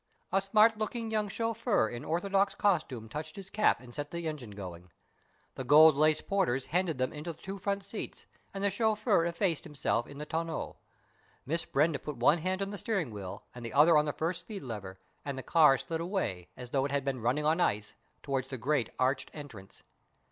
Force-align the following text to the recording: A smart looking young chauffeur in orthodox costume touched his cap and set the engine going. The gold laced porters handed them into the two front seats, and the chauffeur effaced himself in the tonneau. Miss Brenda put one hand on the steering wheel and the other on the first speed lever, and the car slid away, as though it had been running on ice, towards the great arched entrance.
A 0.31 0.41
smart 0.41 0.79
looking 0.79 1.11
young 1.11 1.27
chauffeur 1.29 1.87
in 1.87 2.03
orthodox 2.03 2.55
costume 2.55 3.07
touched 3.07 3.35
his 3.35 3.51
cap 3.51 3.79
and 3.79 3.93
set 3.93 4.09
the 4.09 4.27
engine 4.27 4.49
going. 4.49 4.89
The 5.53 5.63
gold 5.63 5.95
laced 5.95 6.25
porters 6.27 6.65
handed 6.65 6.97
them 6.97 7.13
into 7.13 7.33
the 7.33 7.37
two 7.39 7.59
front 7.59 7.83
seats, 7.85 8.25
and 8.51 8.63
the 8.63 8.71
chauffeur 8.71 9.27
effaced 9.27 9.63
himself 9.63 10.07
in 10.07 10.17
the 10.17 10.25
tonneau. 10.25 10.77
Miss 11.45 11.65
Brenda 11.65 11.99
put 11.99 12.17
one 12.17 12.39
hand 12.39 12.63
on 12.63 12.71
the 12.71 12.79
steering 12.79 13.11
wheel 13.11 13.43
and 13.53 13.63
the 13.63 13.73
other 13.73 13.95
on 13.95 14.05
the 14.05 14.11
first 14.13 14.39
speed 14.39 14.63
lever, 14.63 14.97
and 15.23 15.37
the 15.37 15.43
car 15.43 15.77
slid 15.77 16.01
away, 16.01 16.47
as 16.57 16.71
though 16.71 16.85
it 16.85 16.91
had 16.91 17.05
been 17.05 17.21
running 17.21 17.45
on 17.45 17.61
ice, 17.61 17.93
towards 18.23 18.47
the 18.49 18.57
great 18.57 18.89
arched 18.97 19.29
entrance. 19.35 19.83